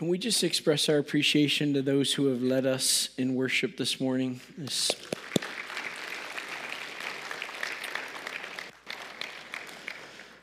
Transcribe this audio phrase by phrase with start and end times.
[0.00, 4.00] Can we just express our appreciation to those who have led us in worship this
[4.00, 4.40] morning?
[4.56, 4.92] This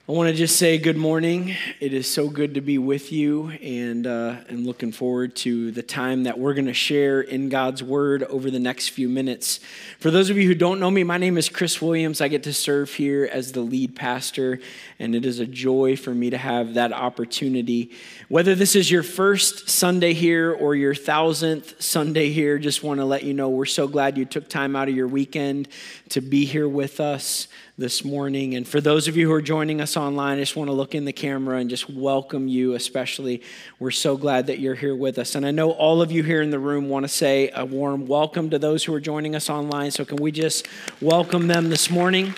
[0.10, 1.54] I want to just say good morning.
[1.82, 5.84] It is so good to be with you, and uh, I'm looking forward to the
[5.84, 9.60] time that we're going to share in God's Word over the next few minutes.
[10.00, 12.22] For those of you who don't know me, my name is Chris Williams.
[12.22, 14.62] I get to serve here as the lead pastor,
[14.98, 17.92] and it is a joy for me to have that opportunity.
[18.30, 23.06] Whether this is your first Sunday here or your thousandth Sunday here, just want to
[23.06, 25.68] let you know we're so glad you took time out of your weekend
[26.12, 27.50] to be here with us
[27.80, 28.56] this morning.
[28.56, 30.96] And for those of you who are joining us online, I just want to look
[30.96, 33.44] in the camera and just welcome you, especially.
[33.78, 35.36] We're so glad that you're here with us.
[35.36, 38.08] And I know all of you here in the room want to say a warm
[38.08, 39.92] welcome to those who are joining us online.
[39.92, 40.68] So, can we just
[41.02, 42.34] welcome them this morning?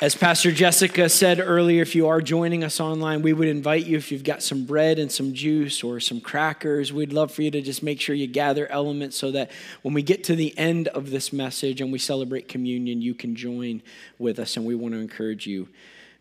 [0.00, 3.96] As Pastor Jessica said earlier, if you are joining us online, we would invite you
[3.96, 7.50] if you've got some bread and some juice or some crackers, we'd love for you
[7.50, 9.50] to just make sure you gather elements so that
[9.82, 13.34] when we get to the end of this message and we celebrate communion, you can
[13.34, 13.82] join
[14.20, 14.56] with us.
[14.56, 15.66] And we want to encourage you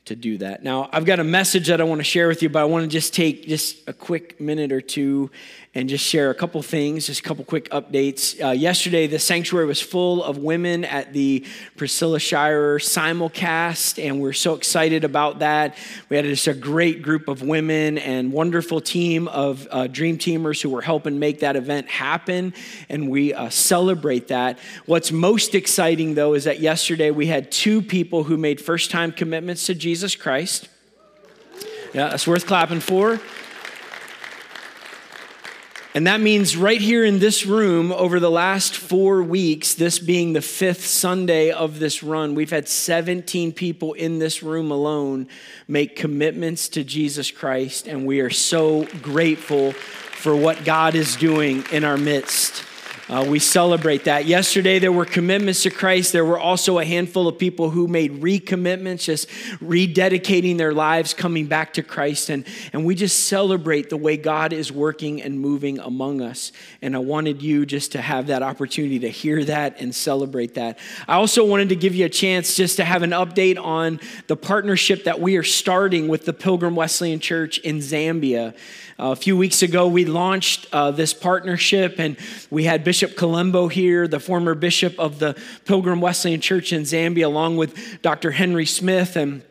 [0.06, 0.64] to do that.
[0.64, 2.84] Now, I've got a message that I want to share with you, but I want
[2.84, 5.30] to just take just a quick minute or two
[5.76, 8.44] and just share a couple things, just a couple quick updates.
[8.44, 14.34] Uh, yesterday, the sanctuary was full of women at the Priscilla Shirer simulcast, and we're
[14.34, 15.76] so excited about that.
[16.10, 20.62] We had just a great group of women and wonderful team of uh, dream teamers
[20.62, 22.54] who were helping make that event happen,
[22.90, 24.58] and we uh, celebrate that.
[24.86, 29.12] What's most exciting, though, is that yesterday we had two people who made first time
[29.12, 30.70] commitments to Jesus Christ.
[31.94, 33.20] Yeah, that's worth clapping for.
[35.98, 40.34] And that means right here in this room, over the last four weeks, this being
[40.34, 45.28] the fifth Sunday of this run, we've had 17 people in this room alone
[45.68, 47.88] make commitments to Jesus Christ.
[47.88, 52.64] And we are so grateful for what God is doing in our midst.
[53.10, 54.26] Uh, we celebrate that.
[54.26, 56.12] Yesterday, there were commitments to Christ.
[56.12, 61.46] There were also a handful of people who made recommitments, just rededicating their lives, coming
[61.46, 62.30] back to Christ.
[62.30, 66.52] And, and we just celebrate the way God is working and moving among us.
[66.82, 70.78] And I wanted you just to have that opportunity to hear that and celebrate that.
[71.08, 74.36] I also wanted to give you a chance just to have an update on the
[74.36, 78.54] partnership that we are starting with the Pilgrim Wesleyan Church in Zambia.
[79.00, 82.18] A few weeks ago, we launched uh, this partnership, and
[82.50, 87.26] we had Bishop Colombo here, the former bishop of the Pilgrim Wesleyan Church in Zambia,
[87.26, 88.32] along with Dr.
[88.32, 89.16] Henry Smith.
[89.16, 89.44] And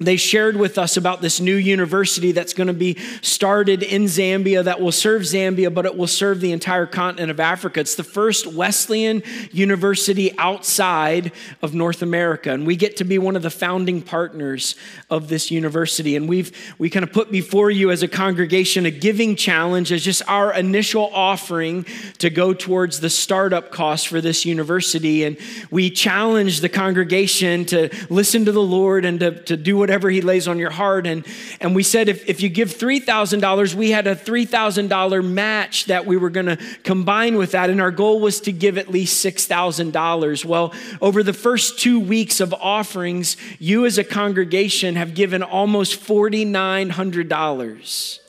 [0.00, 4.64] they shared with us about this new university that's going to be started in Zambia
[4.64, 7.78] that will serve Zambia, but it will serve the entire continent of Africa.
[7.78, 9.22] It's the first Wesleyan
[9.52, 11.30] university outside
[11.62, 12.50] of North America.
[12.50, 14.74] And we get to be one of the founding partners
[15.10, 16.16] of this university.
[16.16, 20.02] And we've we kind of put before you as a congregation a giving challenge as
[20.02, 21.86] just our initial offering
[22.18, 25.22] to go towards the startup cost for this university.
[25.22, 25.36] And
[25.70, 30.22] we challenge the congregation to listen to the Lord and to, to do whatever he
[30.22, 31.06] lays on your heart.
[31.06, 31.26] And,
[31.60, 36.16] and we said if, if you give $3,000, we had a $3,000 match that we
[36.16, 37.68] were going to combine with that.
[37.68, 40.44] And our goal was to give at least $6,000.
[40.46, 46.00] Well, over the first two weeks of offerings, you as a congregation have given almost
[46.00, 48.20] $4,900.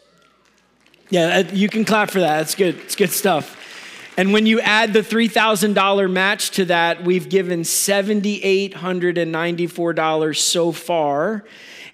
[1.10, 2.40] Yeah, uh, you can clap for that.
[2.40, 2.76] That's good.
[2.80, 3.65] It's good stuff.
[4.18, 11.44] And when you add the $3,000 match to that, we've given $7,894 so far.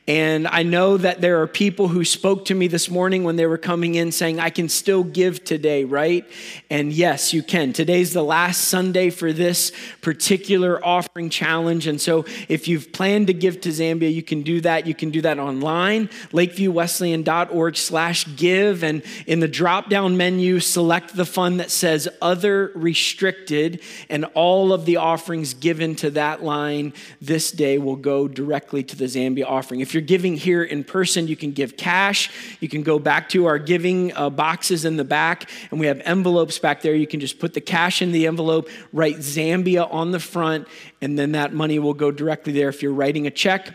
[0.07, 3.45] And I know that there are people who spoke to me this morning when they
[3.45, 6.27] were coming in saying, I can still give today, right?
[6.71, 7.71] And yes, you can.
[7.71, 11.85] Today's the last Sunday for this particular offering challenge.
[11.85, 14.87] And so if you've planned to give to Zambia, you can do that.
[14.87, 18.83] You can do that online, lakeviewwesleyan.org slash give.
[18.83, 23.81] And in the drop down menu, select the fund that says other restricted.
[24.09, 28.95] And all of the offerings given to that line this day will go directly to
[28.95, 29.79] the Zambia offering.
[29.79, 32.31] If if you're giving here in person, you can give cash.
[32.61, 35.99] You can go back to our giving uh, boxes in the back, and we have
[36.05, 36.95] envelopes back there.
[36.95, 40.69] You can just put the cash in the envelope, write Zambia on the front,
[41.01, 42.69] and then that money will go directly there.
[42.69, 43.73] If you're writing a check,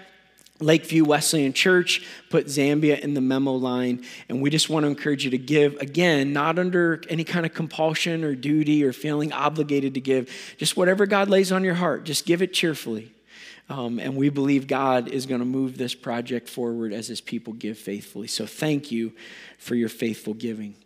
[0.59, 4.03] Lakeview Wesleyan Church, put Zambia in the memo line.
[4.31, 7.53] And we just want to encourage you to give, again, not under any kind of
[7.53, 10.33] compulsion or duty or feeling obligated to give.
[10.57, 13.13] Just whatever God lays on your heart, just give it cheerfully.
[13.69, 17.53] Um, and we believe God is going to move this project forward as his people
[17.53, 18.29] give faithfully.
[18.29, 19.13] So thank you
[19.59, 20.77] for your faithful giving.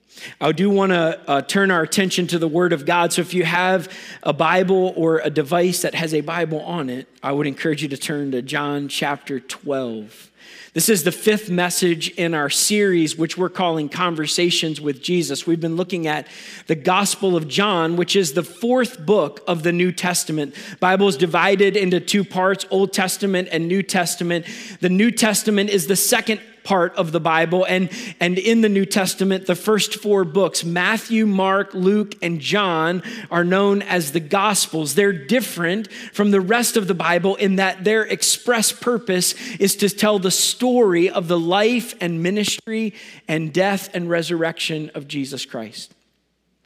[0.41, 3.12] I do want to uh, turn our attention to the Word of God.
[3.12, 3.93] So if you have
[4.23, 7.88] a Bible or a device that has a Bible on it, I would encourage you
[7.88, 10.30] to turn to John chapter 12.
[10.73, 15.45] This is the fifth message in our series, which we're calling Conversations with Jesus.
[15.45, 16.29] We've been looking at
[16.69, 20.55] the Gospel of John, which is the fourth book of the New Testament.
[20.79, 24.47] Bible is divided into two parts, Old Testament and New Testament.
[24.79, 27.65] The New Testament is the second part of the Bible.
[27.65, 27.91] And,
[28.21, 33.45] and in the New Testament, the first four books, Matthew, Mark, Luke, and John, are
[33.45, 34.95] known as the Gospels.
[34.95, 39.89] They're different from the rest of the Bible in that their express purpose is to
[39.89, 42.95] tell the story of the life and ministry
[43.29, 45.95] and death and resurrection of Jesus Christ.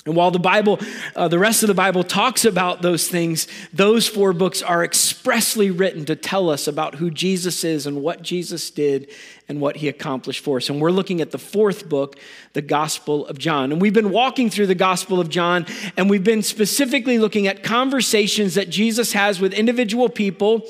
[0.06, 0.78] And while the Bible,
[1.16, 5.70] uh, the rest of the Bible talks about those things, those four books are expressly
[5.70, 9.08] written to tell us about who Jesus is and what Jesus did
[9.48, 10.68] and what he accomplished for us.
[10.68, 12.18] And we're looking at the fourth book,
[12.52, 13.72] the Gospel of John.
[13.72, 15.64] And we've been walking through the Gospel of John,
[15.96, 20.66] and we've been specifically looking at conversations that Jesus has with individual people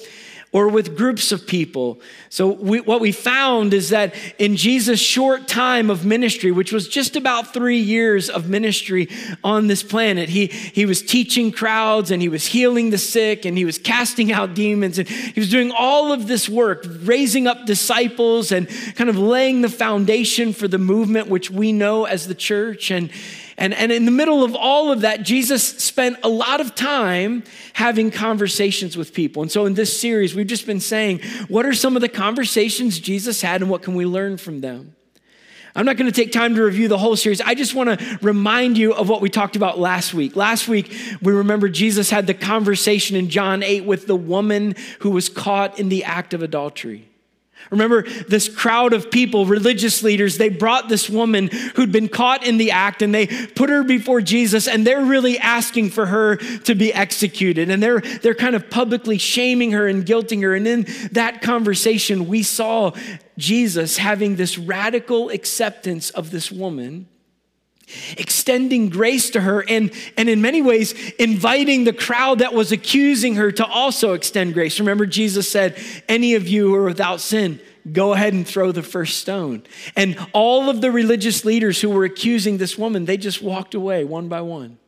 [0.55, 2.01] or with groups of people.
[2.31, 6.87] So, we, what we found is that in Jesus' short time of ministry, which was
[6.87, 9.09] just about three years of ministry
[9.43, 13.59] on this planet, he, he was teaching crowds and he was healing the sick and
[13.59, 17.67] he was casting out demons and he was doing all of this work, raising up
[17.67, 22.35] disciples and kind of laying the foundation for the movement which we know as the
[22.35, 22.93] church.
[22.93, 23.11] And
[23.57, 27.45] and, and in the middle of all of that, Jesus spent a lot of time
[27.75, 29.43] having conversations with people.
[29.43, 32.99] And so in this series, we've just been saying, what are some of the conversations
[32.99, 34.97] Jesus had and what can we learn from them?
[35.77, 37.41] I'm not going to take time to review the whole series.
[37.41, 40.37] I just want to remind you of what we talked about last week.
[40.37, 45.11] Last week, we remember Jesus had the conversation in John 8 with the woman who
[45.11, 47.09] was caught in the act of adultery.
[47.71, 52.59] Remember this crowd of people, religious leaders, they brought this woman who'd been caught in
[52.59, 56.75] the act and they put her before Jesus and they're really asking for her to
[56.75, 57.71] be executed.
[57.71, 60.55] And they're, they're kind of publicly shaming her and guilting her.
[60.55, 62.93] And in that conversation, we saw
[63.39, 67.09] Jesus having this radical acceptance of this woman
[68.17, 73.37] extending grace to her and, and in many ways inviting the crowd that was accusing
[73.37, 74.79] her to also extend grace.
[74.81, 75.77] Remember, Jesus said,
[76.09, 77.61] Any of you who are without sin,
[77.91, 79.63] go ahead and throw the first stone.
[79.97, 84.05] And all of the religious leaders who were accusing this woman, they just walked away
[84.05, 84.79] one by one.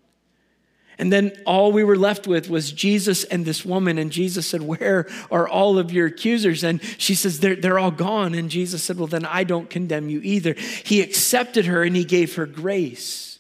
[0.99, 3.99] And then all we were left with was Jesus and this woman.
[3.99, 6.65] And Jesus said, Where are all of your accusers?
[6.65, 8.35] And she says, They're, they're all gone.
[8.35, 10.55] And Jesus said, Well, then I don't condemn you either.
[10.55, 13.39] He accepted her and he gave her grace.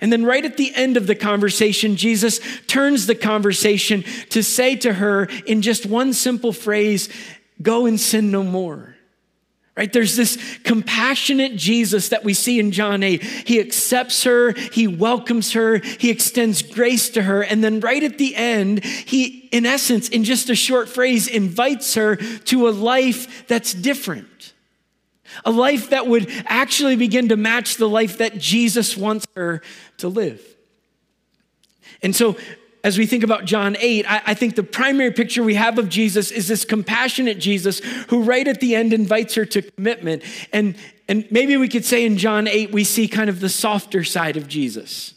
[0.00, 4.74] And then, right at the end of the conversation, Jesus turns the conversation to say
[4.76, 7.08] to her in just one simple phrase,
[7.62, 8.93] Go and sin no more.
[9.76, 9.92] Right?
[9.92, 13.20] There's this compassionate Jesus that we see in John 8.
[13.22, 18.16] He accepts her, he welcomes her, he extends grace to her, and then right at
[18.16, 23.48] the end, he, in essence, in just a short phrase, invites her to a life
[23.48, 24.52] that's different.
[25.44, 29.60] A life that would actually begin to match the life that Jesus wants her
[29.98, 30.40] to live.
[32.00, 32.36] And so
[32.84, 35.88] as we think about John 8, I, I, think the primary picture we have of
[35.88, 37.78] Jesus is this compassionate Jesus
[38.08, 40.22] who, right at the end, invites her to commitment.
[40.52, 40.76] And,
[41.08, 44.36] and maybe we could say in John 8, we see kind of the softer side
[44.36, 45.14] of Jesus.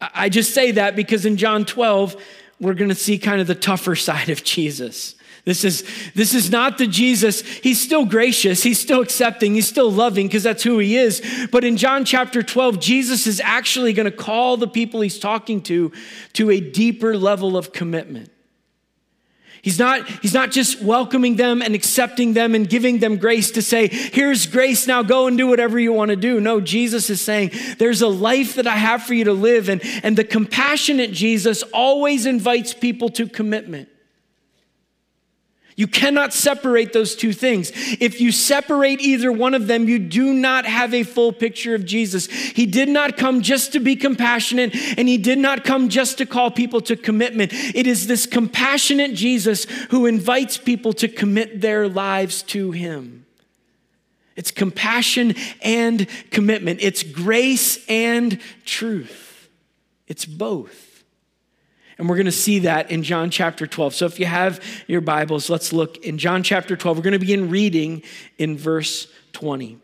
[0.00, 2.16] I, I just say that because in John 12,
[2.60, 5.15] we're going to see kind of the tougher side of Jesus.
[5.46, 5.84] This is,
[6.16, 7.40] this is not the Jesus.
[7.40, 8.64] He's still gracious.
[8.64, 9.54] He's still accepting.
[9.54, 11.22] He's still loving because that's who he is.
[11.52, 15.62] But in John chapter 12, Jesus is actually going to call the people he's talking
[15.62, 15.92] to
[16.32, 18.32] to a deeper level of commitment.
[19.62, 23.62] He's not, he's not just welcoming them and accepting them and giving them grace to
[23.62, 26.40] say, here's grace, now go and do whatever you want to do.
[26.40, 29.68] No, Jesus is saying, there's a life that I have for you to live.
[29.68, 33.88] And, and the compassionate Jesus always invites people to commitment.
[35.76, 37.70] You cannot separate those two things.
[38.00, 41.84] If you separate either one of them, you do not have a full picture of
[41.84, 42.26] Jesus.
[42.28, 46.26] He did not come just to be compassionate, and He did not come just to
[46.26, 47.52] call people to commitment.
[47.52, 53.26] It is this compassionate Jesus who invites people to commit their lives to Him.
[54.34, 59.50] It's compassion and commitment, it's grace and truth.
[60.08, 60.85] It's both.
[61.98, 63.94] And we're going to see that in John chapter 12.
[63.94, 66.96] So if you have your Bibles, let's look in John chapter 12.
[66.96, 68.02] We're going to begin reading
[68.38, 69.78] in verse 20.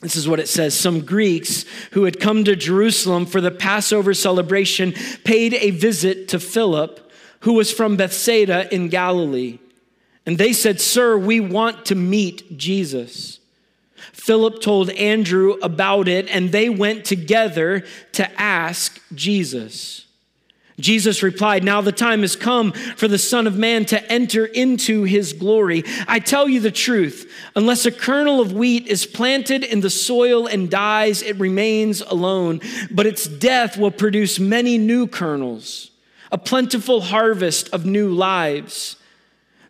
[0.00, 4.14] This is what it says Some Greeks who had come to Jerusalem for the Passover
[4.14, 4.92] celebration
[5.24, 7.10] paid a visit to Philip,
[7.40, 9.58] who was from Bethsaida in Galilee.
[10.26, 13.40] And they said, Sir, we want to meet Jesus.
[14.12, 20.03] Philip told Andrew about it, and they went together to ask Jesus.
[20.80, 25.04] Jesus replied, Now the time has come for the Son of Man to enter into
[25.04, 25.84] his glory.
[26.08, 30.46] I tell you the truth, unless a kernel of wheat is planted in the soil
[30.48, 35.92] and dies, it remains alone, but its death will produce many new kernels,
[36.32, 38.96] a plentiful harvest of new lives.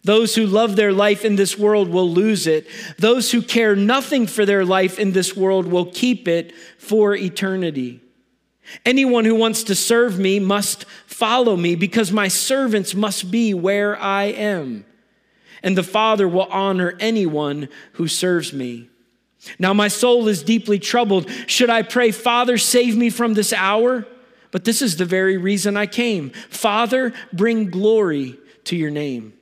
[0.05, 2.67] Those who love their life in this world will lose it.
[2.99, 8.04] Those who care nothing for their life in this world will keep it for eternity.
[8.85, 13.97] Anyone who wants to serve me must follow me because my servants must be where
[13.99, 14.85] I am.
[15.63, 18.89] And the Father will honor anyone who serves me.
[19.59, 21.31] Now my soul is deeply troubled.
[21.47, 24.07] Should I pray, Father, save me from this hour?
[24.51, 26.31] But this is the very reason I came.
[26.49, 29.35] Father, bring glory to your name.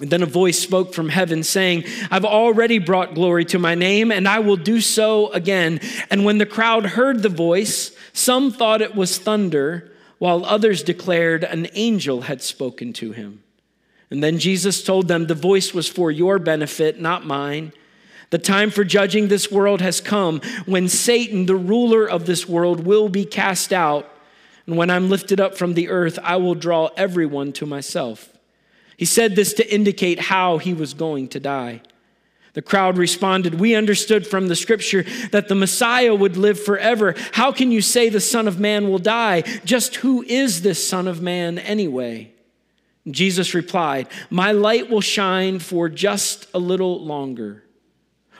[0.00, 4.12] And then a voice spoke from heaven saying, I've already brought glory to my name,
[4.12, 5.80] and I will do so again.
[6.10, 11.44] And when the crowd heard the voice, some thought it was thunder, while others declared
[11.44, 13.44] an angel had spoken to him.
[14.10, 17.72] And then Jesus told them, The voice was for your benefit, not mine.
[18.30, 22.84] The time for judging this world has come when Satan, the ruler of this world,
[22.84, 24.12] will be cast out.
[24.66, 28.36] And when I'm lifted up from the earth, I will draw everyone to myself.
[28.96, 31.82] He said this to indicate how he was going to die.
[32.58, 37.14] The crowd responded, We understood from the scripture that the Messiah would live forever.
[37.30, 39.42] How can you say the Son of Man will die?
[39.64, 42.32] Just who is this Son of Man anyway?
[43.08, 47.62] Jesus replied, My light will shine for just a little longer.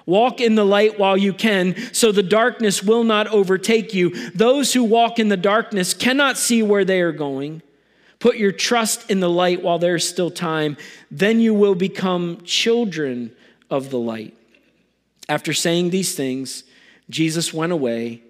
[0.04, 4.30] Walk in the light while you can, so the darkness will not overtake you.
[4.30, 7.62] Those who walk in the darkness cannot see where they are going.
[8.18, 10.76] Put your trust in the light while there's still time.
[11.08, 13.30] Then you will become children
[13.70, 14.34] of the light.
[15.28, 16.64] After saying these things,
[17.10, 18.22] Jesus went away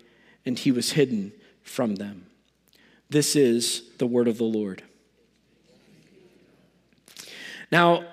[0.45, 2.27] and he was hidden from them.
[3.11, 4.83] This is the word of the Lord.
[7.71, 8.05] Now,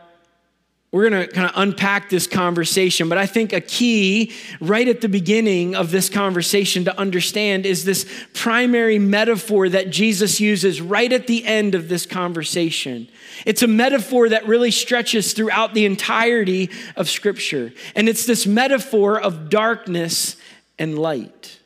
[0.95, 5.01] we're going to kind of unpack this conversation, but I think a key right at
[5.01, 11.11] the beginning of this conversation to understand is this primary metaphor that Jesus uses right
[11.11, 13.09] at the end of this conversation.
[13.45, 19.19] It's a metaphor that really stretches throughout the entirety of Scripture, and it's this metaphor
[19.19, 20.37] of darkness
[20.79, 21.59] and light.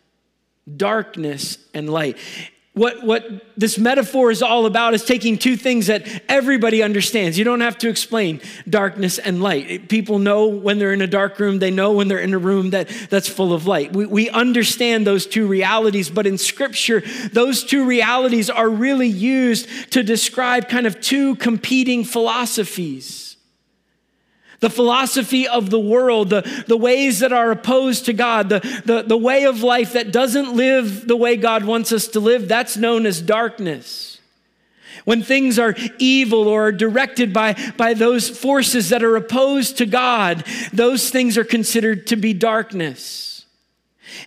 [0.75, 2.17] Darkness and light
[2.79, 7.37] what, what this metaphor is all about is taking two things that everybody understands.
[7.37, 9.89] You don't have to explain darkness and light.
[9.89, 12.69] People know when they're in a dark room, they know when they're in a room
[12.69, 13.91] that, that's full of light.
[13.91, 19.91] We, we understand those two realities, but in Scripture, those two realities are really used
[19.91, 23.28] to describe kind of two competing philosophies
[24.59, 29.03] the philosophy of the world, the, the ways that are opposed to God, the, the,
[29.03, 32.75] the way of life that doesn't live the way God wants us to live, that's
[32.75, 34.19] known as darkness.
[35.05, 39.85] When things are evil or are directed by, by those forces that are opposed to
[39.85, 43.28] God, those things are considered to be darkness.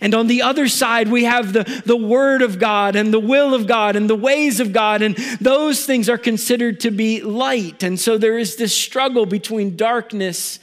[0.00, 3.54] And on the other side, we have the, the Word of God and the will
[3.54, 7.82] of God and the ways of God, and those things are considered to be light.
[7.82, 10.58] And so there is this struggle between darkness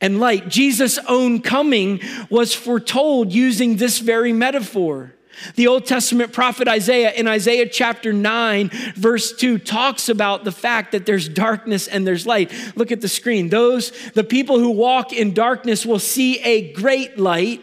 [0.00, 0.48] and light.
[0.48, 2.00] Jesus' own coming
[2.30, 5.14] was foretold using this very metaphor.
[5.56, 10.92] The Old Testament prophet Isaiah in Isaiah chapter 9, verse 2, talks about the fact
[10.92, 12.52] that there's darkness and there's light.
[12.76, 13.48] Look at the screen.
[13.48, 17.62] Those, the people who walk in darkness will see a great light.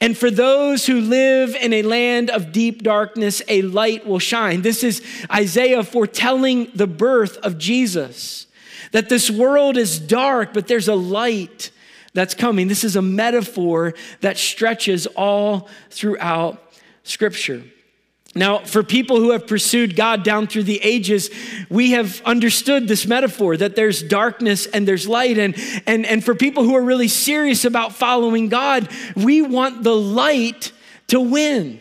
[0.00, 4.62] And for those who live in a land of deep darkness, a light will shine.
[4.62, 8.46] This is Isaiah foretelling the birth of Jesus.
[8.92, 11.70] That this world is dark, but there's a light
[12.12, 12.68] that's coming.
[12.68, 16.60] This is a metaphor that stretches all throughout
[17.04, 17.62] Scripture.
[18.34, 21.30] Now, for people who have pursued God down through the ages,
[21.68, 25.36] we have understood this metaphor that there's darkness and there's light.
[25.36, 29.96] And, and, and for people who are really serious about following God, we want the
[29.96, 30.70] light
[31.08, 31.80] to win.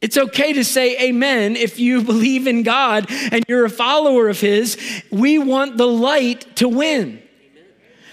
[0.00, 4.40] It's okay to say amen if you believe in God and you're a follower of
[4.40, 4.76] His.
[5.12, 7.22] We want the light to win.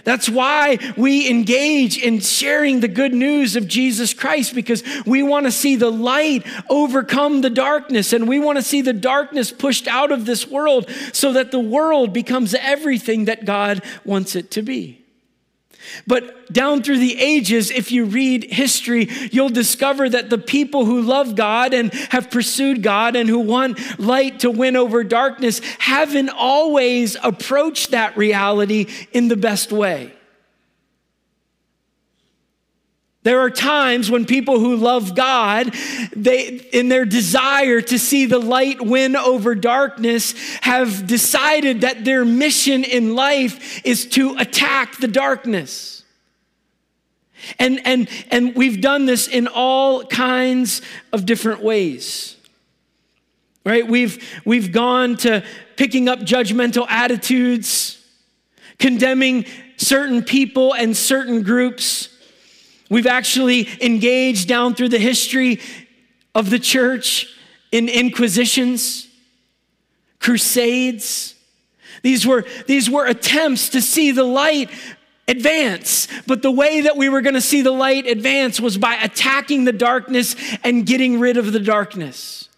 [0.10, 5.46] That's why we engage in sharing the good news of Jesus Christ because we want
[5.46, 9.88] to see the light overcome the darkness and we want to see the darkness pushed
[9.88, 14.64] out of this world so that the world becomes everything that God wants it to
[14.64, 15.06] be.
[16.08, 21.02] But down through the ages, if you read history, you'll discover that the people who
[21.02, 26.30] love God and have pursued God and who want light to win over darkness haven't
[26.30, 30.14] always approached that reality in the best way.
[33.24, 35.74] There are times when people who love God,
[36.16, 42.24] they, in their desire to see the light win over darkness, have decided that their
[42.24, 46.04] mission in life is to attack the darkness.
[47.58, 52.38] And, and, and we've done this in all kinds of different ways.
[53.66, 53.86] Right?
[53.86, 55.44] We've, we've gone to
[55.76, 58.02] picking up judgmental attitudes,
[58.78, 59.46] condemning
[59.76, 62.16] certain people and certain groups
[62.90, 65.60] We've actually engaged down through the history
[66.34, 67.28] of the church
[67.72, 69.08] in inquisitions,
[70.20, 71.36] crusades.
[72.02, 74.70] These were, these were attempts to see the light
[75.28, 76.08] advance.
[76.26, 79.66] But the way that we were going to see the light advance was by attacking
[79.66, 82.50] the darkness and getting rid of the darkness.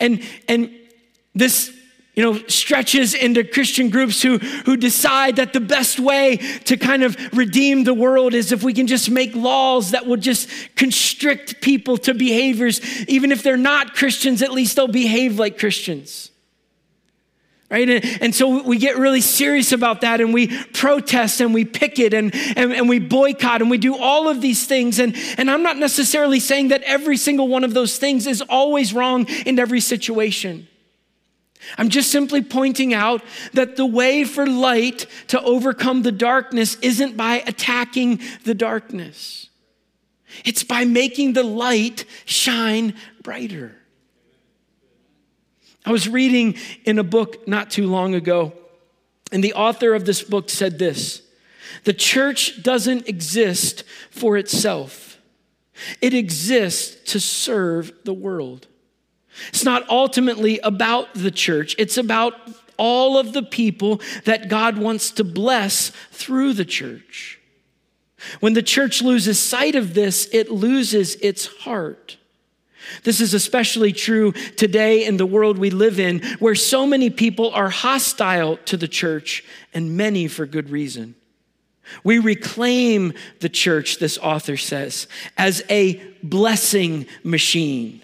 [0.00, 0.74] And, and
[1.34, 1.72] this
[2.14, 7.02] you know, stretches into Christian groups who, who decide that the best way to kind
[7.02, 11.60] of redeem the world is if we can just make laws that will just constrict
[11.60, 12.80] people to behaviors.
[13.08, 16.30] Even if they're not Christians, at least they'll behave like Christians.
[17.68, 18.04] Right?
[18.20, 22.32] And, so we get really serious about that and we protest and we picket and,
[22.56, 25.00] and, and we boycott and we do all of these things.
[25.00, 28.92] And, and I'm not necessarily saying that every single one of those things is always
[28.92, 30.68] wrong in every situation.
[31.78, 37.16] I'm just simply pointing out that the way for light to overcome the darkness isn't
[37.16, 39.48] by attacking the darkness,
[40.44, 43.76] it's by making the light shine brighter.
[45.86, 48.54] I was reading in a book not too long ago,
[49.30, 51.22] and the author of this book said this
[51.84, 55.18] The church doesn't exist for itself,
[56.00, 58.66] it exists to serve the world.
[59.48, 62.34] It's not ultimately about the church, it's about
[62.76, 67.38] all of the people that God wants to bless through the church.
[68.40, 72.16] When the church loses sight of this, it loses its heart.
[73.02, 77.50] This is especially true today in the world we live in, where so many people
[77.50, 81.14] are hostile to the church, and many for good reason.
[82.02, 88.02] We reclaim the church, this author says, as a blessing machine.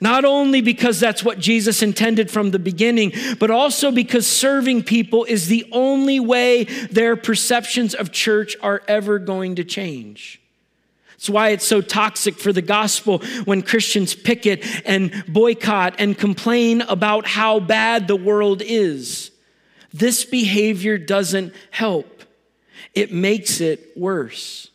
[0.00, 5.24] Not only because that's what Jesus intended from the beginning, but also because serving people
[5.24, 10.40] is the only way their perceptions of church are ever going to change.
[11.22, 16.80] That's why it's so toxic for the gospel when Christians picket and boycott and complain
[16.80, 19.30] about how bad the world is.
[19.92, 22.24] This behavior doesn't help,
[22.92, 24.71] it makes it worse.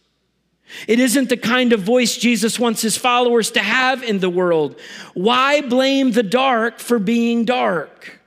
[0.87, 4.79] It isn't the kind of voice Jesus wants his followers to have in the world.
[5.13, 8.19] Why blame the dark for being dark?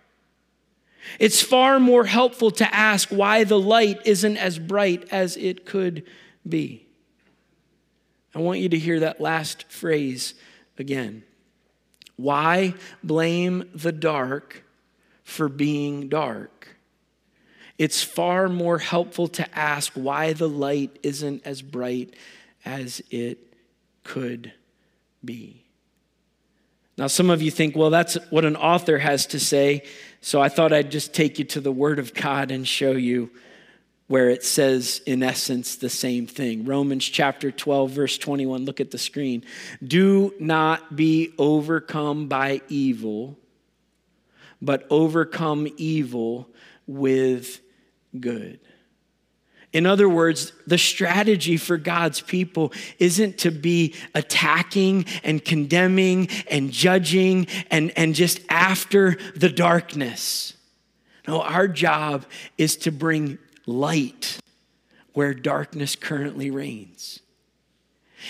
[1.19, 6.05] It's far more helpful to ask why the light isn't as bright as it could
[6.49, 6.87] be.
[8.35, 10.35] I want you to hear that last phrase
[10.79, 11.25] again.
[12.17, 14.65] Why blame the dark
[15.25, 16.77] for being dark?
[17.81, 22.15] It's far more helpful to ask why the light isn't as bright
[22.63, 23.55] as it
[24.05, 24.53] could
[25.25, 25.65] be.
[26.99, 29.85] Now, some of you think, well, that's what an author has to say.
[30.21, 33.31] So I thought I'd just take you to the Word of God and show you
[34.09, 36.67] where it says, in essence, the same thing.
[36.67, 38.67] Romans chapter 12, verse 21.
[38.67, 39.43] Look at the screen.
[39.83, 43.39] Do not be overcome by evil,
[44.61, 46.47] but overcome evil
[46.87, 47.63] with
[48.19, 48.61] good.
[49.73, 56.73] In other words, the strategy for God's people isn't to be attacking and condemning and
[56.73, 60.55] judging and, and just after the darkness.
[61.29, 62.27] No, our job
[62.59, 64.41] is to bring light
[65.13, 67.21] where darkness currently reigns.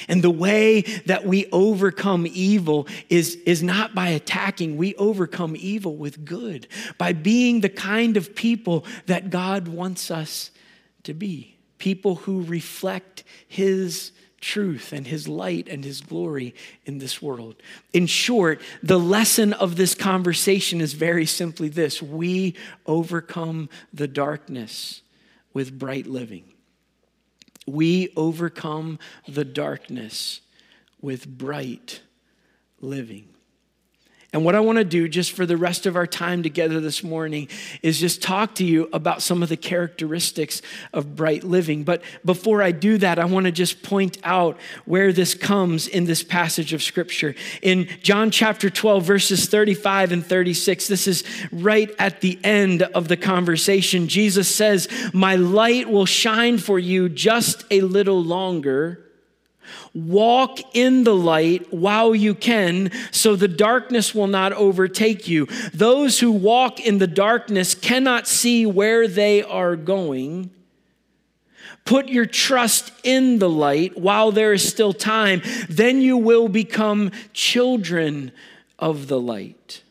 [0.08, 5.96] And the way that we overcome evil is, is not by attacking, we overcome evil
[5.96, 6.66] with good,
[6.98, 10.50] by being the kind of people that God wants us
[11.04, 16.54] to be people who reflect His truth and His light and His glory
[16.86, 17.56] in this world.
[17.92, 22.54] In short, the lesson of this conversation is very simply this we
[22.86, 25.02] overcome the darkness
[25.52, 26.44] with bright living.
[27.72, 30.40] We overcome the darkness
[31.00, 32.00] with bright
[32.80, 33.29] living.
[34.32, 37.02] And what I want to do just for the rest of our time together this
[37.02, 37.48] morning
[37.82, 40.62] is just talk to you about some of the characteristics
[40.92, 41.82] of bright living.
[41.82, 46.04] But before I do that, I want to just point out where this comes in
[46.04, 47.34] this passage of scripture.
[47.60, 53.08] In John chapter 12, verses 35 and 36, this is right at the end of
[53.08, 54.06] the conversation.
[54.06, 59.09] Jesus says, My light will shine for you just a little longer
[59.94, 65.46] Walk in the light while you can, so the darkness will not overtake you.
[65.74, 70.50] Those who walk in the darkness cannot see where they are going.
[71.84, 75.42] Put your trust in the light while there is still time.
[75.68, 78.32] Then you will become children
[78.78, 79.82] of the light.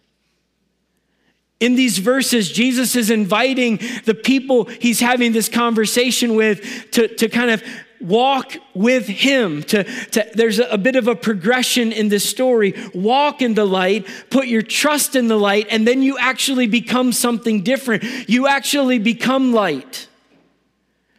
[1.60, 7.28] In these verses, Jesus is inviting the people he's having this conversation with to, to
[7.28, 7.62] kind of
[8.02, 9.64] walk with him.
[9.64, 12.74] To, to, there's a, bit of a progression in this story.
[12.94, 17.12] Walk in the light put your trust in the light and then you actually become
[17.12, 18.04] something different.
[18.30, 20.08] You actually become light.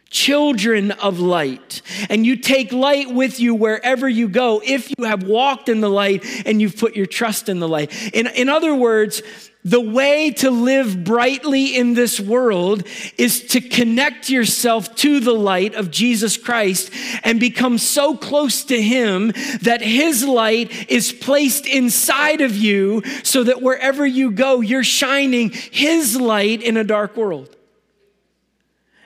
[0.09, 1.81] Children of light.
[2.09, 5.89] And you take light with you wherever you go if you have walked in the
[5.89, 7.91] light and you've put your trust in the light.
[8.13, 9.21] In, in other words
[9.63, 12.83] the way to live brightly in this world
[13.17, 16.91] is to connect yourself to the light of Jesus Christ
[17.23, 19.27] and become so close to Him
[19.61, 25.51] that His light is placed inside of you so that wherever you go, you're shining
[25.51, 27.55] His light in a dark world.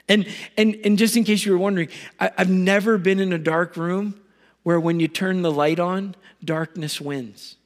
[0.08, 1.88] And, and, and just in case you were wondering,
[2.18, 4.20] I, I've never been in a dark room
[4.62, 6.14] where when you turn the light on,
[6.44, 7.56] darkness wins.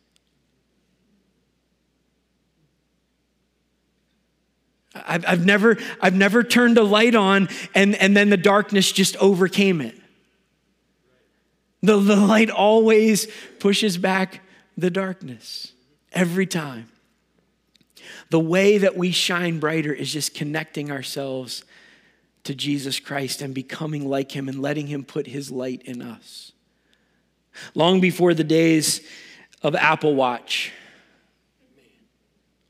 [5.07, 9.17] I've, I've, never, I've never turned a light on and, and then the darkness just
[9.17, 9.97] overcame it.
[11.83, 13.27] The, the light always
[13.59, 14.41] pushes back
[14.77, 15.73] the darkness
[16.13, 16.91] every time.
[18.31, 21.65] The way that we shine brighter is just connecting ourselves
[22.45, 26.53] to Jesus Christ and becoming like him and letting him put his light in us.
[27.75, 29.01] Long before the days
[29.63, 30.73] of Apple Watch,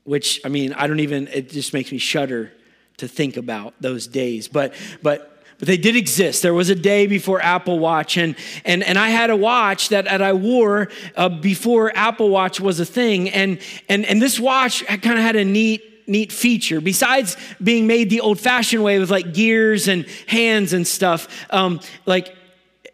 [0.03, 2.51] which I mean, I don't even, it just makes me shudder
[2.97, 4.47] to think about those days.
[4.47, 6.41] But, but, but they did exist.
[6.41, 8.35] There was a day before Apple Watch, and,
[8.65, 12.79] and, and I had a watch that, that I wore uh, before Apple Watch was
[12.79, 13.29] a thing.
[13.29, 16.81] And, and, and this watch kind of had a neat, neat feature.
[16.81, 21.79] Besides being made the old fashioned way with like gears and hands and stuff, um,
[22.07, 22.35] like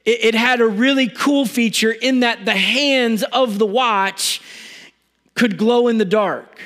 [0.03, 4.41] it, it had a really cool feature in that the hands of the watch
[5.35, 6.59] could glow in the dark.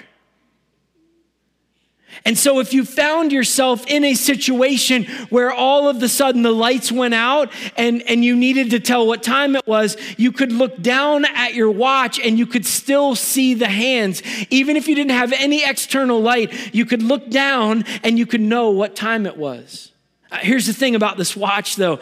[2.24, 6.52] And so, if you found yourself in a situation where all of the sudden the
[6.52, 10.52] lights went out and, and you needed to tell what time it was, you could
[10.52, 14.22] look down at your watch and you could still see the hands.
[14.50, 18.42] Even if you didn't have any external light, you could look down and you could
[18.42, 19.92] know what time it was.
[20.32, 22.00] Uh, here's the thing about this watch, though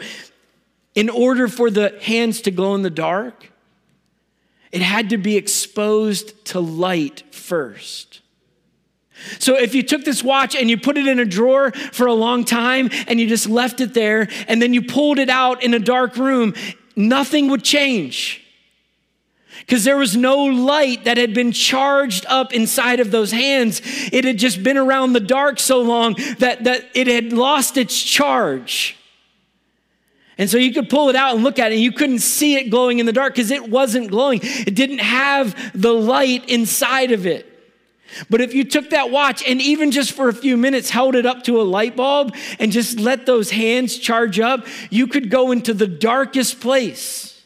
[0.94, 3.52] in order for the hands to glow in the dark,
[4.72, 8.19] it had to be exposed to light first.
[9.38, 12.14] So if you took this watch and you put it in a drawer for a
[12.14, 15.74] long time and you just left it there and then you pulled it out in
[15.74, 16.54] a dark room,
[16.96, 18.44] nothing would change.
[19.60, 23.82] Because there was no light that had been charged up inside of those hands.
[24.12, 28.02] It had just been around the dark so long that, that it had lost its
[28.02, 28.96] charge.
[30.38, 32.54] And so you could pull it out and look at it, and you couldn't see
[32.54, 34.40] it glowing in the dark because it wasn't glowing.
[34.42, 37.46] It didn't have the light inside of it.
[38.28, 41.26] But if you took that watch and even just for a few minutes held it
[41.26, 45.52] up to a light bulb and just let those hands charge up, you could go
[45.52, 47.42] into the darkest place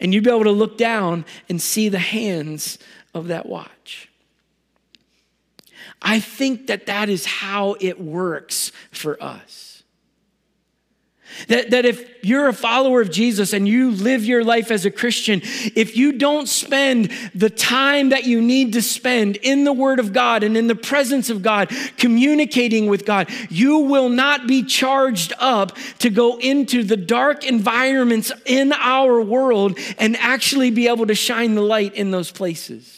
[0.00, 2.78] and you'd be able to look down and see the hands
[3.14, 4.08] of that watch.
[6.02, 9.65] I think that that is how it works for us.
[11.48, 14.90] That, that if you're a follower of Jesus and you live your life as a
[14.90, 15.40] Christian,
[15.74, 20.12] if you don't spend the time that you need to spend in the Word of
[20.12, 25.32] God and in the presence of God, communicating with God, you will not be charged
[25.38, 31.14] up to go into the dark environments in our world and actually be able to
[31.14, 32.95] shine the light in those places.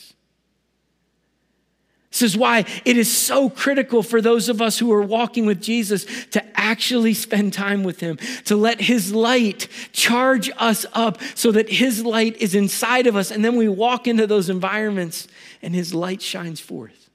[2.19, 5.63] This is why it is so critical for those of us who are walking with
[5.63, 11.53] Jesus to actually spend time with Him, to let His light charge us up so
[11.53, 13.31] that His light is inside of us.
[13.31, 15.29] And then we walk into those environments
[15.63, 17.09] and His light shines forth.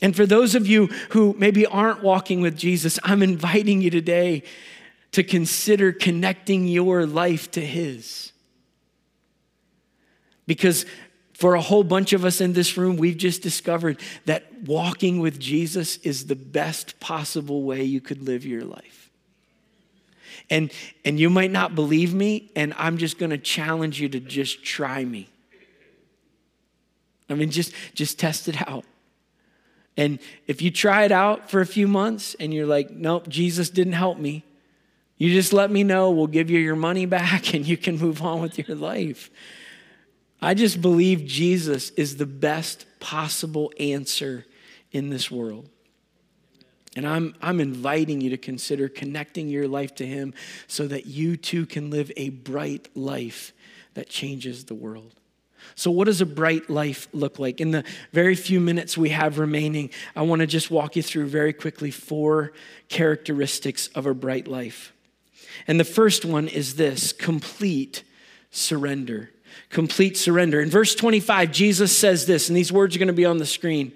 [0.00, 4.44] And for those of you who maybe aren't walking with Jesus, I'm inviting you today
[5.10, 8.30] to consider connecting your life to His.
[10.46, 10.86] Because
[11.38, 15.38] for a whole bunch of us in this room, we've just discovered that walking with
[15.38, 19.12] Jesus is the best possible way you could live your life.
[20.50, 20.72] And,
[21.04, 24.64] and you might not believe me, and I'm just going to challenge you to just
[24.64, 25.28] try me.
[27.30, 28.84] I mean, just, just test it out.
[29.96, 33.70] And if you try it out for a few months and you're like, nope, Jesus
[33.70, 34.42] didn't help me,
[35.18, 38.22] You just let me know, we'll give you your money back and you can move
[38.22, 39.30] on with your life.
[40.40, 44.46] I just believe Jesus is the best possible answer
[44.92, 45.68] in this world.
[46.96, 50.34] And I'm, I'm inviting you to consider connecting your life to Him
[50.66, 53.52] so that you too can live a bright life
[53.94, 55.14] that changes the world.
[55.74, 57.60] So, what does a bright life look like?
[57.60, 61.26] In the very few minutes we have remaining, I want to just walk you through
[61.26, 62.52] very quickly four
[62.88, 64.92] characteristics of a bright life.
[65.66, 68.04] And the first one is this complete
[68.50, 69.30] surrender.
[69.70, 70.60] Complete surrender.
[70.60, 73.46] In verse 25, Jesus says this, and these words are going to be on the
[73.46, 73.92] screen.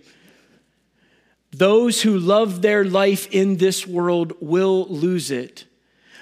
[1.52, 5.66] Those who love their life in this world will lose it.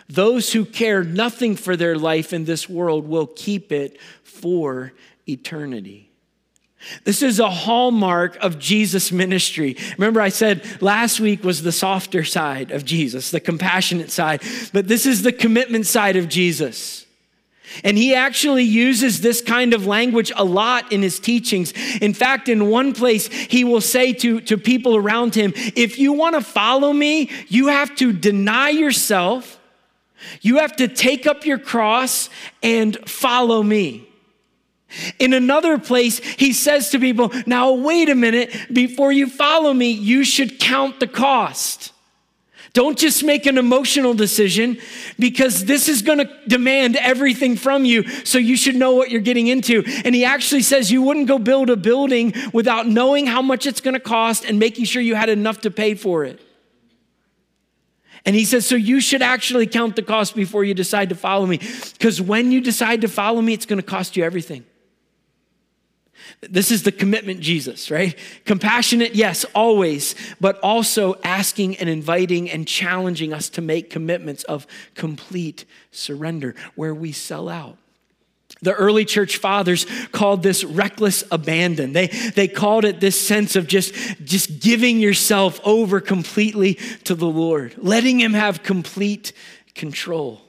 [0.09, 4.93] Those who care nothing for their life in this world will keep it for
[5.29, 6.11] eternity.
[7.05, 9.77] This is a hallmark of Jesus' ministry.
[9.99, 14.89] Remember, I said last week was the softer side of Jesus, the compassionate side, but
[14.89, 17.07] this is the commitment side of Jesus.
[17.85, 21.73] And he actually uses this kind of language a lot in his teachings.
[22.01, 26.13] In fact, in one place, he will say to, to people around him, If you
[26.13, 29.59] want to follow me, you have to deny yourself,
[30.43, 32.29] you have to take up your cross
[32.63, 34.07] and follow me.
[35.19, 39.91] In another place, he says to people, Now, wait a minute, before you follow me,
[39.91, 41.93] you should count the cost.
[42.73, 44.79] Don't just make an emotional decision
[45.19, 48.09] because this is going to demand everything from you.
[48.25, 49.83] So you should know what you're getting into.
[50.05, 53.81] And he actually says you wouldn't go build a building without knowing how much it's
[53.81, 56.41] going to cost and making sure you had enough to pay for it.
[58.25, 61.47] And he says, So you should actually count the cost before you decide to follow
[61.47, 61.59] me.
[61.59, 64.65] Because when you decide to follow me, it's going to cost you everything.
[66.41, 68.17] This is the commitment Jesus, right?
[68.45, 74.67] Compassionate, yes, always, but also asking and inviting and challenging us to make commitments of
[74.95, 77.77] complete surrender where we sell out.
[78.63, 81.93] The early church fathers called this reckless abandon.
[81.93, 87.29] They, they called it this sense of just, just giving yourself over completely to the
[87.29, 89.33] Lord, letting Him have complete
[89.75, 90.43] control.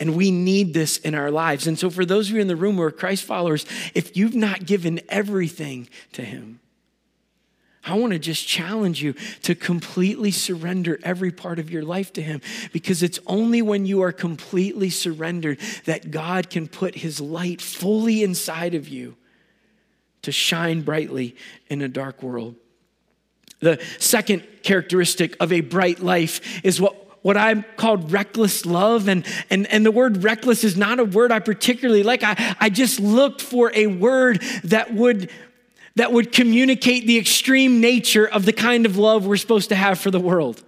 [0.00, 1.66] And we need this in our lives.
[1.66, 4.34] And so, for those of you in the room who are Christ followers, if you've
[4.34, 6.58] not given everything to Him,
[7.84, 12.22] I want to just challenge you to completely surrender every part of your life to
[12.22, 12.40] Him
[12.72, 18.22] because it's only when you are completely surrendered that God can put His light fully
[18.22, 19.16] inside of you
[20.22, 21.36] to shine brightly
[21.68, 22.56] in a dark world.
[23.60, 29.08] The second characteristic of a bright life is what what I'm called reckless love.
[29.08, 32.22] And, and, and the word reckless is not a word I particularly like.
[32.22, 35.30] I, I just looked for a word that would,
[35.96, 39.98] that would communicate the extreme nature of the kind of love we're supposed to have
[39.98, 40.62] for the world.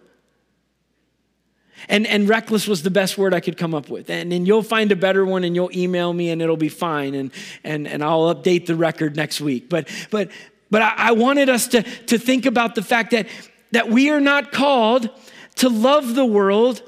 [1.88, 4.08] And, and reckless was the best word I could come up with.
[4.08, 7.14] And, and you'll find a better one and you'll email me and it'll be fine.
[7.14, 7.32] And,
[7.64, 9.68] and, and I'll update the record next week.
[9.68, 10.30] But, but,
[10.70, 13.26] but I, I wanted us to, to think about the fact that,
[13.72, 15.10] that we are not called
[15.56, 16.82] to love the world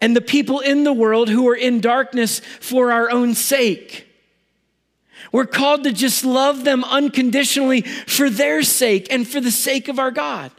[0.00, 4.06] and the people in the world who are in darkness for our own sake.
[5.32, 9.98] We're called to just love them unconditionally for their sake and for the sake of
[9.98, 10.50] our God.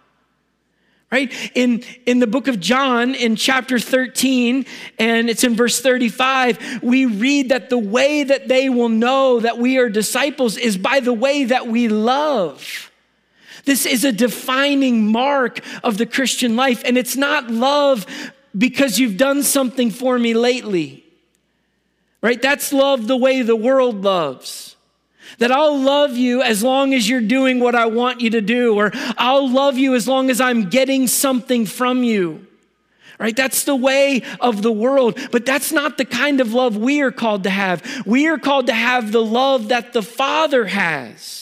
[1.11, 1.33] Right?
[1.55, 4.67] In, in the book of John, in chapter 13,
[4.99, 9.57] and it's in verse 35, we read that the way that they will know that
[9.57, 12.88] we are disciples is by the way that we love.
[13.65, 16.81] This is a defining mark of the Christian life.
[16.85, 18.05] And it's not love
[18.57, 21.03] because you've done something for me lately,
[22.21, 22.41] right?
[22.41, 24.75] That's love the way the world loves.
[25.37, 28.75] That I'll love you as long as you're doing what I want you to do,
[28.75, 32.47] or I'll love you as long as I'm getting something from you.
[33.19, 33.35] Right?
[33.35, 37.11] That's the way of the world, but that's not the kind of love we are
[37.11, 37.83] called to have.
[38.05, 41.38] We are called to have the love that the Father has.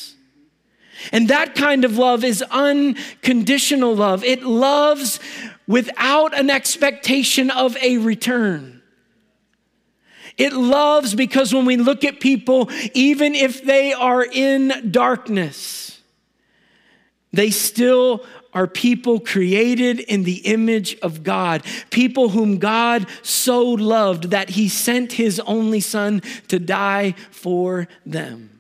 [1.12, 4.24] And that kind of love is unconditional love.
[4.24, 5.20] It loves
[5.68, 8.82] without an expectation of a return.
[10.38, 16.00] It loves because when we look at people, even if they are in darkness,
[17.34, 24.32] they still are people created in the image of God, people whom God so loved
[24.32, 28.57] that he sent his only son to die for them.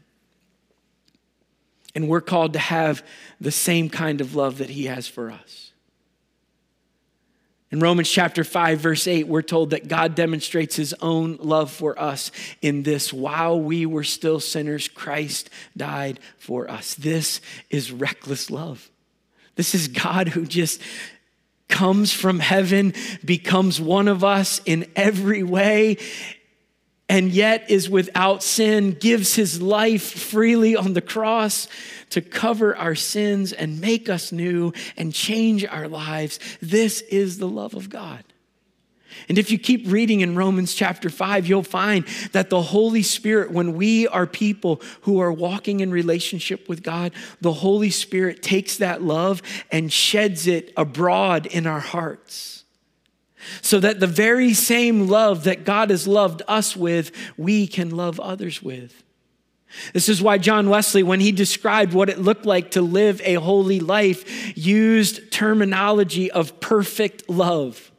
[1.97, 3.03] And we're called to have
[3.41, 5.71] the same kind of love that He has for us.
[7.71, 11.99] In Romans chapter 5, verse 8, we're told that God demonstrates His own love for
[11.99, 12.29] us
[12.61, 16.93] in this while we were still sinners, Christ died for us.
[16.93, 18.91] This is reckless love.
[19.55, 20.79] This is God who just
[21.67, 22.93] comes from heaven,
[23.25, 25.97] becomes one of us in every way,
[27.09, 31.67] and yet is without sin, gives his life freely on the cross
[32.09, 36.39] to cover our sins and make us new and change our lives.
[36.61, 38.23] This is the love of God.
[39.29, 43.51] And if you keep reading in Romans chapter 5, you'll find that the Holy Spirit,
[43.51, 48.77] when we are people who are walking in relationship with God, the Holy Spirit takes
[48.77, 49.41] that love
[49.71, 52.56] and sheds it abroad in our hearts.
[53.61, 58.19] So that the very same love that God has loved us with, we can love
[58.19, 59.03] others with.
[59.93, 63.35] This is why John Wesley, when he described what it looked like to live a
[63.35, 67.91] holy life, used terminology of perfect love.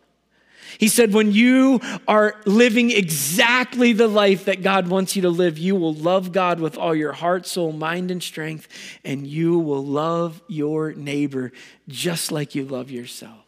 [0.79, 5.59] He said, when you are living exactly the life that God wants you to live,
[5.59, 8.69] you will love God with all your heart, soul, mind, and strength,
[9.05, 11.53] and you will love your neighbor
[11.89, 13.48] just like you love yourself.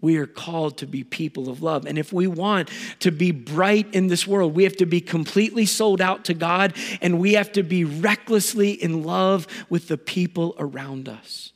[0.00, 1.86] We are called to be people of love.
[1.86, 5.66] And if we want to be bright in this world, we have to be completely
[5.66, 10.54] sold out to God and we have to be recklessly in love with the people
[10.58, 11.52] around us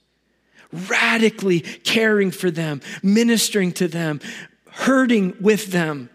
[0.90, 4.20] radically caring for them, ministering to them,
[4.70, 6.10] hurting with them,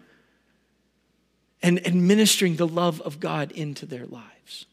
[1.62, 4.66] and administering the love of God into their lives.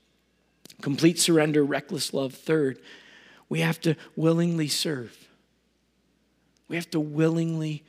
[0.82, 2.34] Complete surrender, reckless love.
[2.34, 2.80] Third,
[3.50, 5.27] we have to willingly serve.
[6.67, 7.84] We have to willingly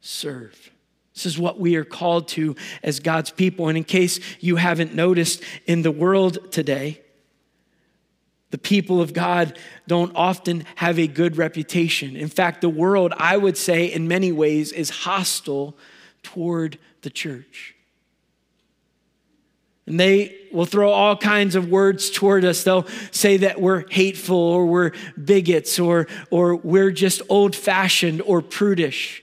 [0.00, 0.70] serve.
[1.14, 3.68] This is what we are called to as God's people.
[3.68, 7.02] And in case you haven't noticed, in the world today,
[8.50, 12.16] the people of God don't often have a good reputation.
[12.16, 15.76] In fact, the world, I would say, in many ways, is hostile
[16.22, 17.74] toward the church.
[19.92, 22.64] And they will throw all kinds of words toward us.
[22.64, 28.40] They'll say that we're hateful or we're bigots or, or we're just old fashioned or
[28.40, 29.22] prudish.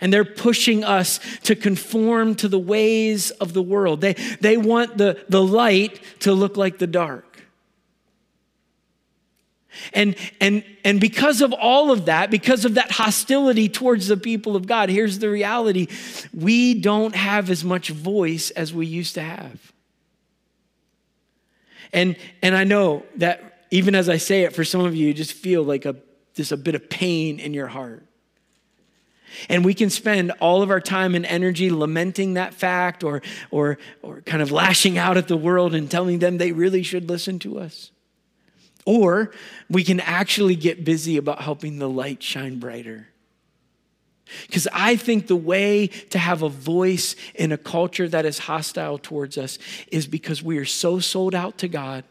[0.00, 4.00] And they're pushing us to conform to the ways of the world.
[4.00, 7.40] They, they want the, the light to look like the dark.
[9.92, 14.56] And, and, and because of all of that, because of that hostility towards the people
[14.56, 15.86] of God, here's the reality
[16.34, 19.71] we don't have as much voice as we used to have.
[21.92, 25.14] And, and I know that even as I say it, for some of you, you
[25.14, 25.96] just feel like a,
[26.34, 28.06] just a bit of pain in your heart.
[29.48, 33.78] And we can spend all of our time and energy lamenting that fact or, or,
[34.02, 37.38] or kind of lashing out at the world and telling them they really should listen
[37.40, 37.90] to us.
[38.84, 39.32] Or
[39.70, 43.08] we can actually get busy about helping the light shine brighter.
[44.46, 48.98] Because I think the way to have a voice in a culture that is hostile
[48.98, 52.04] towards us is because we are so sold out to God.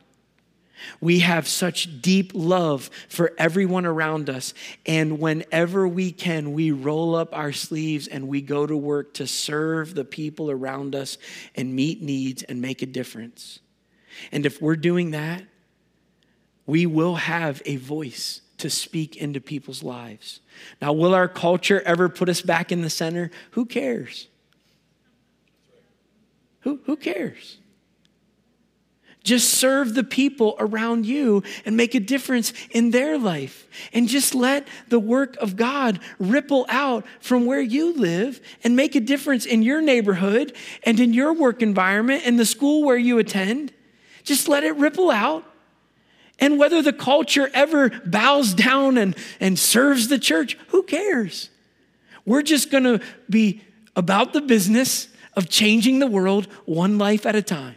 [0.99, 4.53] We have such deep love for everyone around us.
[4.85, 9.27] And whenever we can, we roll up our sleeves and we go to work to
[9.27, 11.17] serve the people around us
[11.55, 13.59] and meet needs and make a difference.
[14.31, 15.43] And if we're doing that,
[16.65, 20.39] we will have a voice to speak into people's lives.
[20.81, 23.31] Now, will our culture ever put us back in the center?
[23.51, 24.27] Who cares?
[26.61, 27.57] Who, who cares?
[29.23, 33.67] Just serve the people around you and make a difference in their life.
[33.93, 38.95] And just let the work of God ripple out from where you live and make
[38.95, 43.19] a difference in your neighborhood and in your work environment and the school where you
[43.19, 43.71] attend.
[44.23, 45.45] Just let it ripple out
[46.41, 51.51] and whether the culture ever bows down and, and serves the church, who cares?
[52.25, 52.99] We're just going to
[53.29, 53.61] be
[53.95, 57.75] about the business of changing the world one life at a time.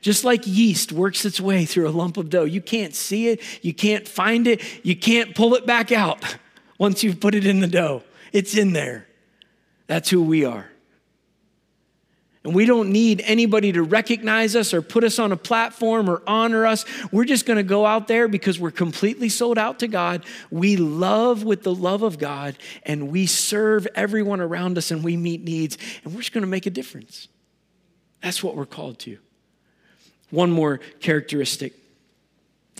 [0.00, 3.42] Just like yeast works its way through a lump of dough, you can't see it,
[3.62, 6.36] you can't find it, you can't pull it back out
[6.78, 8.02] once you've put it in the dough.
[8.32, 9.06] It's in there.
[9.86, 10.70] That's who we are.
[12.44, 16.22] And we don't need anybody to recognize us or put us on a platform or
[16.26, 16.84] honor us.
[17.10, 20.24] We're just going to go out there because we're completely sold out to God.
[20.50, 25.16] We love with the love of God and we serve everyone around us and we
[25.16, 27.28] meet needs and we're just going to make a difference.
[28.22, 29.18] That's what we're called to.
[30.30, 31.72] One more characteristic,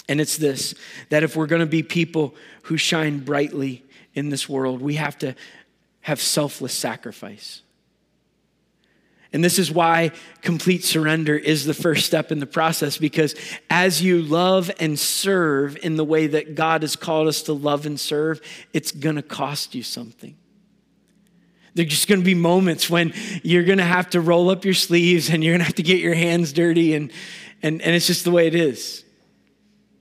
[0.09, 0.75] and it's this
[1.09, 5.19] that if we're going to be people who shine brightly in this world, we have
[5.19, 5.35] to
[6.03, 7.63] have selfless sacrifice.
[9.33, 13.35] And this is why complete surrender is the first step in the process because
[13.69, 17.85] as you love and serve in the way that God has called us to love
[17.85, 18.41] and serve,
[18.73, 20.35] it's gonna cost you something.
[21.75, 23.13] There's just gonna be moments when
[23.43, 26.15] you're gonna have to roll up your sleeves and you're gonna have to get your
[26.15, 27.13] hands dirty, and,
[27.63, 29.05] and, and it's just the way it is.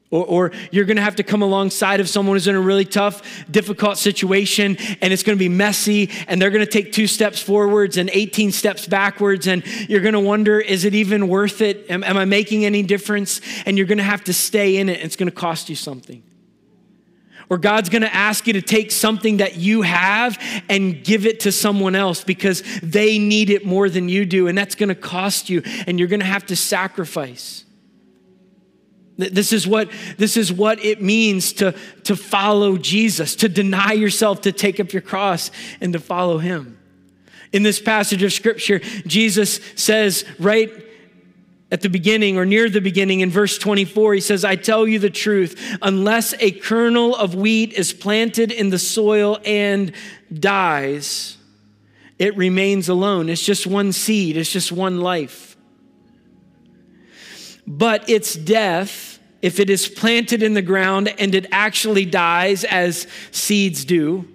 [0.10, 2.86] Or, or, you're going to have to come alongside of someone who's in a really
[2.86, 7.08] tough, difficult situation, and it's going to be messy, and they're going to take two
[7.08, 11.62] steps forwards and 18 steps backwards, and you're going to wonder, is it even worth
[11.62, 11.91] it?
[11.91, 13.41] Am, am I making any difference?
[13.66, 15.76] And you're going to have to stay in it, and it's going to cost you
[15.76, 16.24] something.
[17.49, 21.41] Or God's going to ask you to take something that you have and give it
[21.41, 24.95] to someone else because they need it more than you do, and that's going to
[24.95, 27.66] cost you, and you're going to have to sacrifice.
[29.18, 34.41] This is what, this is what it means to, to follow Jesus, to deny yourself,
[34.41, 35.49] to take up your cross,
[35.82, 36.78] and to follow him.
[37.51, 40.72] In this passage of scripture, Jesus says right
[41.72, 44.99] at the beginning or near the beginning in verse 24, he says, I tell you
[44.99, 49.91] the truth, unless a kernel of wheat is planted in the soil and
[50.32, 51.38] dies,
[52.20, 53.30] it remains alone.
[53.30, 55.46] It's just one seed, it's just one life.
[57.68, 63.05] But its death, if it is planted in the ground and it actually dies as
[63.32, 64.28] seeds do,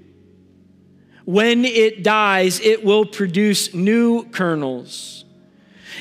[1.24, 5.24] when it dies, it will produce new kernels,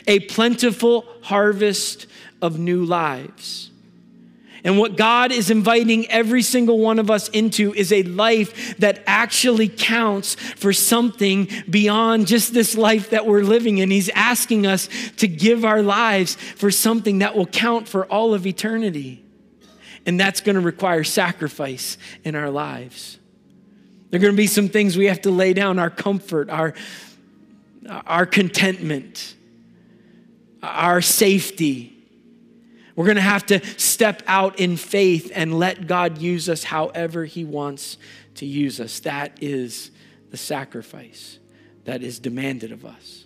[0.07, 2.07] a plentiful harvest
[2.41, 3.70] of new lives.
[4.63, 9.03] And what God is inviting every single one of us into is a life that
[9.07, 13.89] actually counts for something beyond just this life that we're living in.
[13.89, 14.87] He's asking us
[15.17, 19.23] to give our lives for something that will count for all of eternity.
[20.05, 23.17] And that's going to require sacrifice in our lives.
[24.09, 26.73] There are going to be some things we have to lay down our comfort, our,
[28.05, 29.35] our contentment,
[30.61, 32.00] our safety
[32.95, 37.25] we're going to have to step out in faith and let God use us however
[37.25, 37.97] He wants
[38.35, 38.99] to use us.
[39.01, 39.91] That is
[40.29, 41.39] the sacrifice
[41.85, 43.25] that is demanded of us.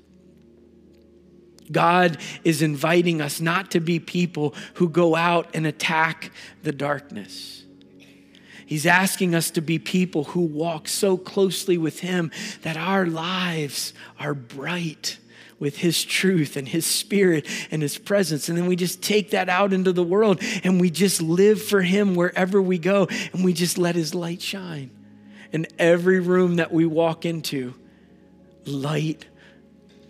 [1.71, 6.31] God is inviting us not to be people who go out and attack
[6.63, 7.63] the darkness.
[8.65, 12.31] He's asking us to be people who walk so closely with Him
[12.63, 15.19] that our lives are bright
[15.59, 18.49] with His truth and His Spirit and His presence.
[18.49, 21.81] And then we just take that out into the world and we just live for
[21.81, 24.91] Him wherever we go and we just let His light shine.
[25.51, 27.73] In every room that we walk into,
[28.65, 29.25] light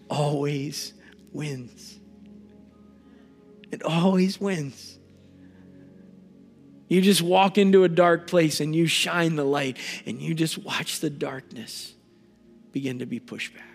[0.09, 0.93] always
[1.31, 1.99] wins.
[3.71, 4.97] It always wins.
[6.87, 10.57] You just walk into a dark place and you shine the light and you just
[10.57, 11.93] watch the darkness
[12.71, 13.74] begin to be pushed back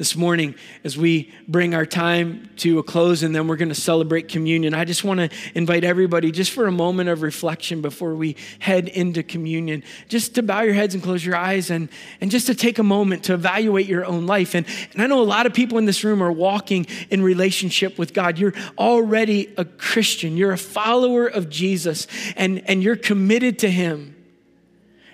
[0.00, 3.74] this morning as we bring our time to a close and then we're going to
[3.74, 4.72] celebrate communion.
[4.72, 8.88] I just want to invite everybody just for a moment of reflection before we head
[8.88, 11.90] into communion, just to bow your heads and close your eyes and,
[12.22, 14.54] and just to take a moment to evaluate your own life.
[14.54, 17.98] And, and I know a lot of people in this room are walking in relationship
[17.98, 18.38] with God.
[18.38, 24.16] You're already a Christian, you're a follower of Jesus, and, and you're committed to Him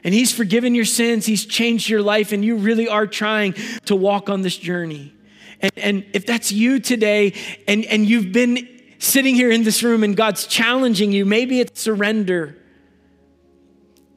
[0.07, 3.55] and He's forgiven your sins, He's changed your life, and you really are trying
[3.87, 5.13] to walk on this journey.
[5.61, 7.35] And, and if that's you today,
[7.67, 11.81] and, and you've been sitting here in this room and God's challenging you, maybe it's
[11.81, 12.57] surrender.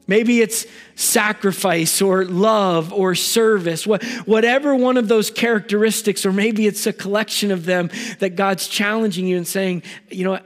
[0.06, 0.64] Maybe it's
[0.94, 7.50] sacrifice or love or service, whatever one of those characteristics, or maybe it's a collection
[7.50, 10.38] of them that God's challenging you and saying, you know,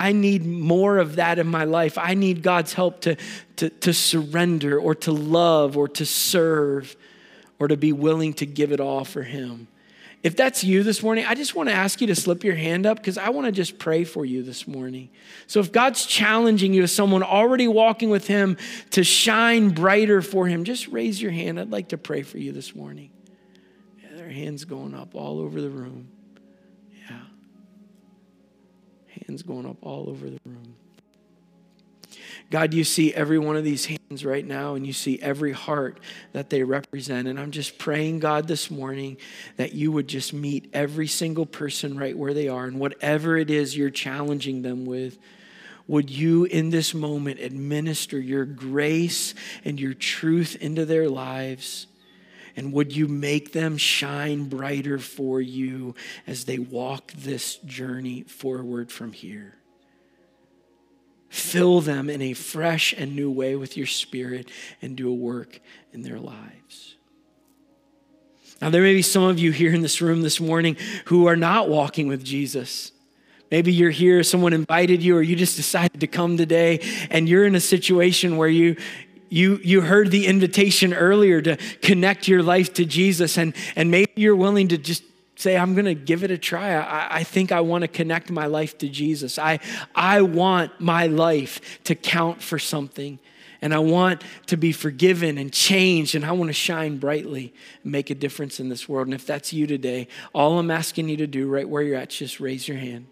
[0.00, 1.98] I need more of that in my life.
[1.98, 3.16] I need God's help to,
[3.56, 6.96] to, to surrender or to love or to serve
[7.58, 9.68] or to be willing to give it all for Him.
[10.22, 12.86] If that's you this morning, I just want to ask you to slip your hand
[12.86, 15.10] up because I want to just pray for you this morning.
[15.46, 18.56] So, if God's challenging you as someone already walking with Him
[18.90, 21.60] to shine brighter for Him, just raise your hand.
[21.60, 23.10] I'd like to pray for you this morning.
[24.02, 26.08] Yeah, there are hands going up all over the room.
[29.26, 30.74] Hands going up all over the room.
[32.50, 36.00] God, you see every one of these hands right now, and you see every heart
[36.32, 37.28] that they represent.
[37.28, 39.18] And I'm just praying, God, this morning
[39.56, 43.50] that you would just meet every single person right where they are, and whatever it
[43.50, 45.18] is you're challenging them with.
[45.86, 49.34] Would you in this moment administer your grace
[49.64, 51.86] and your truth into their lives?
[52.60, 55.94] And would you make them shine brighter for you
[56.26, 59.54] as they walk this journey forward from here?
[61.30, 64.50] Fill them in a fresh and new way with your spirit
[64.82, 65.58] and do a work
[65.94, 66.96] in their lives.
[68.60, 71.36] Now, there may be some of you here in this room this morning who are
[71.36, 72.92] not walking with Jesus.
[73.50, 76.80] Maybe you're here, someone invited you, or you just decided to come today,
[77.10, 78.76] and you're in a situation where you,
[79.30, 84.12] you, you heard the invitation earlier to connect your life to Jesus, and, and maybe
[84.16, 85.04] you're willing to just
[85.36, 86.74] say, I'm going to give it a try.
[86.74, 89.38] I, I think I want to connect my life to Jesus.
[89.38, 89.60] I,
[89.94, 93.18] I want my life to count for something.
[93.62, 97.52] And I want to be forgiven and changed, and I want to shine brightly
[97.82, 99.06] and make a difference in this world.
[99.06, 102.10] And if that's you today, all I'm asking you to do right where you're at,
[102.10, 103.06] is just raise your hand.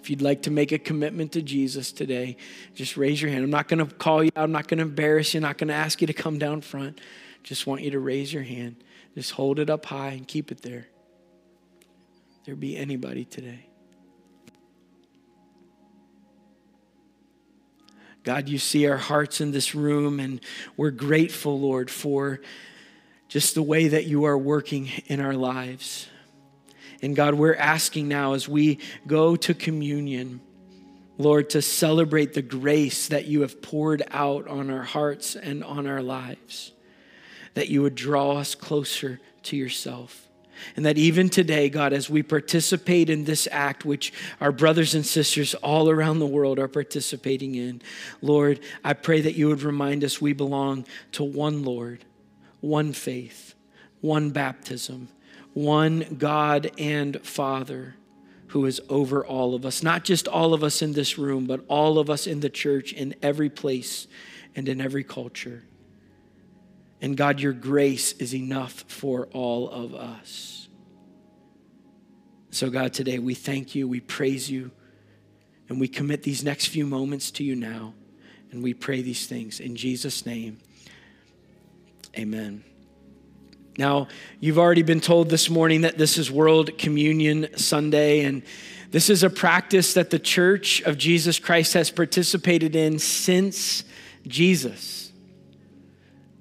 [0.00, 2.36] If you'd like to make a commitment to Jesus today,
[2.74, 3.44] just raise your hand.
[3.44, 4.44] I'm not going to call you out.
[4.44, 5.38] I'm not going to embarrass you.
[5.38, 7.00] I'm not going to ask you to come down front.
[7.42, 8.76] Just want you to raise your hand.
[9.14, 10.86] Just hold it up high and keep it there.
[12.46, 13.66] There be anybody today.
[18.22, 20.40] God, you see our hearts in this room, and
[20.76, 22.40] we're grateful, Lord, for
[23.28, 26.06] just the way that you are working in our lives.
[27.02, 30.40] And God, we're asking now as we go to communion,
[31.18, 35.86] Lord, to celebrate the grace that you have poured out on our hearts and on
[35.86, 36.72] our lives,
[37.54, 40.28] that you would draw us closer to yourself.
[40.76, 45.04] And that even today, God, as we participate in this act, which our brothers and
[45.04, 47.80] sisters all around the world are participating in,
[48.20, 52.04] Lord, I pray that you would remind us we belong to one Lord,
[52.60, 53.54] one faith,
[54.00, 55.08] one baptism,
[55.54, 57.96] one God and Father
[58.48, 59.82] who is over all of us.
[59.82, 62.92] Not just all of us in this room, but all of us in the church,
[62.92, 64.08] in every place
[64.56, 65.62] and in every culture.
[67.00, 70.68] And God, your grace is enough for all of us.
[72.50, 74.72] So, God, today we thank you, we praise you,
[75.68, 77.94] and we commit these next few moments to you now.
[78.50, 80.58] And we pray these things in Jesus' name.
[82.18, 82.64] Amen.
[83.80, 84.08] Now,
[84.40, 88.42] you've already been told this morning that this is World Communion Sunday, and
[88.90, 93.84] this is a practice that the Church of Jesus Christ has participated in since
[94.26, 95.10] Jesus.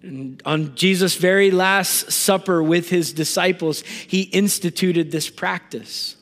[0.02, 6.18] And on Jesus' very last supper with his disciples, he instituted this practice.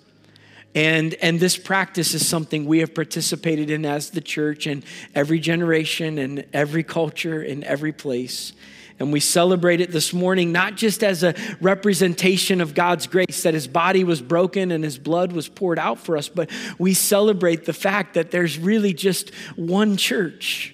[0.76, 4.84] And, and this practice is something we have participated in as the church in
[5.16, 8.54] every generation and every culture in every place.
[9.00, 13.54] And we celebrate it this morning, not just as a representation of God's grace that
[13.54, 17.66] his body was broken and his blood was poured out for us, but we celebrate
[17.66, 20.74] the fact that there's really just one church.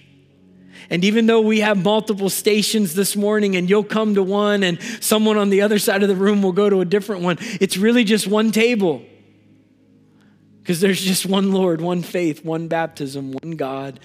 [0.90, 4.80] And even though we have multiple stations this morning and you'll come to one and
[5.00, 7.76] someone on the other side of the room will go to a different one, it's
[7.76, 9.02] really just one table.
[10.60, 14.00] Because there's just one Lord, one faith, one baptism, one God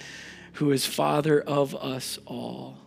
[0.54, 2.79] who is Father of us all.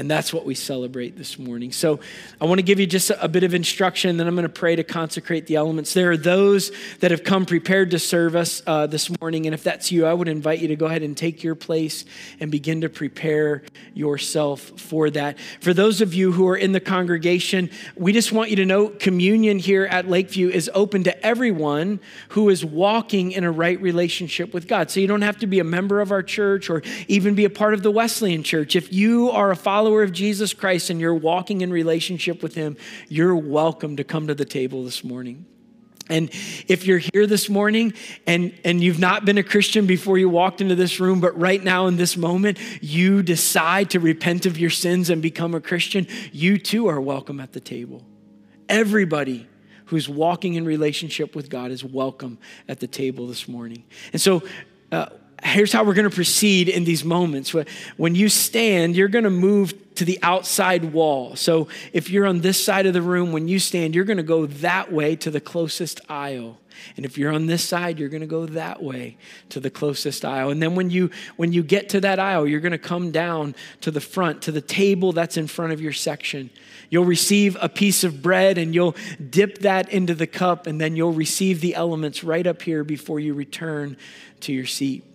[0.00, 1.72] And that's what we celebrate this morning.
[1.72, 2.00] So
[2.40, 4.74] I want to give you just a, bit of instruction, then I'm going to pray
[4.74, 5.92] to consecrate the elements.
[5.92, 9.44] There are those that have come prepared to serve us uh, this morning.
[9.44, 12.06] And if that's you, I would invite you to go ahead and take your place
[12.40, 15.38] and begin to prepare yourself for that.
[15.60, 18.88] For those of you who are in the congregation, we just want you to know
[18.88, 24.54] communion here at Lakeview is open to everyone who is walking in a right relationship
[24.54, 24.90] with God.
[24.90, 27.50] So you don't have to be a member of our church or even be a
[27.50, 28.74] part of the Wesleyan church.
[28.74, 32.54] If you are a follower, follower of Jesus Christ and you're walking in relationship with
[32.54, 32.76] Him,
[33.08, 35.46] you're welcome to come to the table this morning.
[36.08, 36.30] And
[36.68, 37.92] if you're here this morning
[38.24, 41.62] and, and you've not been a Christian before you walked into this room, but right
[41.62, 46.06] now in this moment, you decide to repent of your sins and become a Christian,
[46.30, 48.06] you too are welcome at the table.
[48.68, 49.48] Everybody
[49.86, 52.38] who's walking in relationship with God is welcome
[52.68, 53.82] at the table this morning.
[54.12, 54.44] And so,
[54.92, 55.06] uh,
[55.42, 57.54] here's how we're going to proceed in these moments.
[57.96, 61.36] When you stand, you're going to move to the outside wall.
[61.36, 64.22] So if you're on this side of the room, when you stand, you're going to
[64.22, 66.58] go that way to the closest aisle.
[66.96, 69.18] And if you're on this side, you're going to go that way
[69.50, 70.50] to the closest aisle.
[70.50, 73.54] And then when you when you get to that aisle, you're going to come down
[73.82, 76.48] to the front to the table that's in front of your section.
[76.88, 78.96] You'll receive a piece of bread and you'll
[79.28, 83.20] dip that into the cup and then you'll receive the elements right up here before
[83.20, 83.96] you return
[84.40, 85.09] to your seat.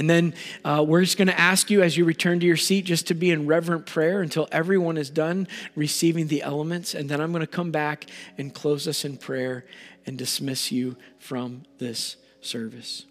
[0.00, 0.32] And then
[0.64, 3.14] uh, we're just going to ask you as you return to your seat just to
[3.14, 5.46] be in reverent prayer until everyone is done
[5.76, 6.94] receiving the elements.
[6.94, 8.06] And then I'm going to come back
[8.38, 9.66] and close us in prayer
[10.06, 13.04] and dismiss you from this service.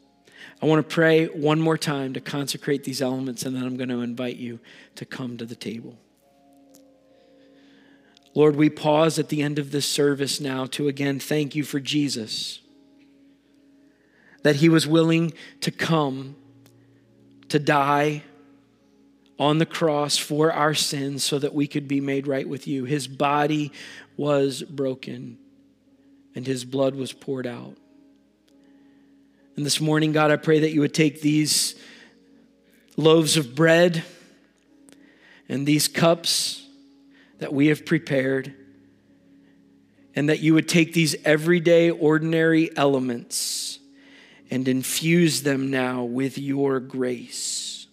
[0.64, 3.90] I want to pray one more time to consecrate these elements, and then I'm going
[3.90, 4.60] to invite you
[4.96, 5.96] to come to the table.
[8.34, 11.80] Lord, we pause at the end of this service now to again thank you for
[11.80, 12.62] Jesus,
[14.42, 16.36] that he was willing to come
[17.50, 18.24] to die
[19.38, 22.86] on the cross for our sins so that we could be made right with you.
[22.86, 23.72] His body
[24.18, 25.38] was broken
[26.36, 27.76] and his blood was poured out.
[29.56, 31.76] And this morning, God, I pray that you would take these
[32.98, 34.04] loaves of bread
[35.48, 36.66] and these cups
[37.40, 38.54] that we have prepared.
[40.16, 43.80] and that you would take these everyday, ordinary elements
[44.52, 47.88] and infuse them now with your grace.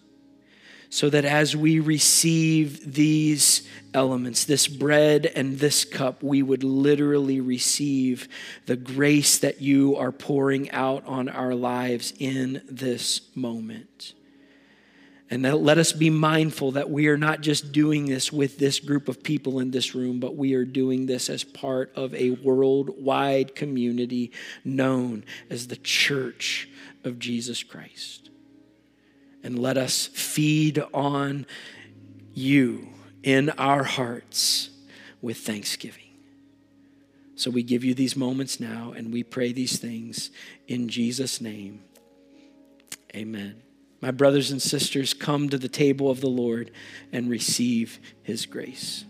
[0.89, 7.41] So that as we receive these elements, this bread and this cup, we would literally
[7.41, 8.27] receive
[8.65, 14.13] the grace that you are pouring out on our lives in this moment.
[15.29, 19.09] And let us be mindful that we are not just doing this with this group
[19.09, 23.53] of people in this room, but we are doing this as part of a worldwide
[23.53, 24.31] community
[24.63, 26.69] known as the Church
[27.03, 28.29] of Jesus Christ.
[29.43, 31.45] And let us feed on
[32.33, 32.87] you
[33.21, 34.69] in our hearts
[35.21, 36.03] with thanksgiving.
[37.35, 40.31] So we give you these moments now and we pray these things
[40.67, 41.81] in Jesus' name.
[43.13, 43.66] Amen.
[43.99, 46.71] My brothers and sisters, come to the table of the Lord
[47.11, 49.05] and receive his grace.